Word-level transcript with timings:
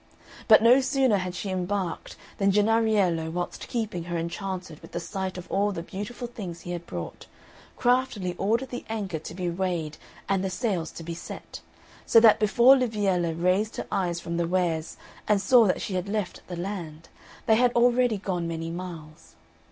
But 0.47 0.63
no 0.63 0.81
sooner 0.81 1.17
had 1.17 1.35
she 1.35 1.51
embarked 1.51 2.15
than 2.39 2.51
Jennariello, 2.51 3.29
whilst 3.29 3.67
keeping 3.67 4.05
her 4.05 4.17
enchanted 4.17 4.79
with 4.79 4.93
the 4.93 4.99
sight 4.99 5.37
of 5.37 5.45
all 5.51 5.71
the 5.71 5.83
beautiful 5.83 6.25
things 6.27 6.61
he 6.61 6.71
had 6.71 6.87
brought, 6.87 7.27
craftily 7.77 8.33
ordered 8.39 8.71
the 8.71 8.83
anchor 8.89 9.19
to 9.19 9.33
be 9.35 9.47
weighed 9.51 9.97
and 10.27 10.43
the 10.43 10.49
sails 10.49 10.89
to 10.93 11.03
be 11.03 11.13
set, 11.13 11.61
so 12.03 12.19
that 12.19 12.39
before 12.39 12.75
Liviella 12.75 13.33
raised 13.39 13.75
her 13.75 13.85
eyes 13.91 14.19
from 14.19 14.37
the 14.37 14.47
wares 14.47 14.97
and 15.27 15.39
saw 15.39 15.67
that 15.67 15.83
she 15.83 15.93
had 15.93 16.09
left 16.09 16.41
the 16.47 16.57
land, 16.57 17.07
they 17.45 17.57
had 17.57 17.71
already 17.73 18.17
gone 18.17 18.47
many 18.47 18.71
miles. 18.71 19.35